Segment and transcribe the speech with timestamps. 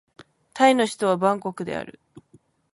[0.55, 1.99] タイの首都はバンコクである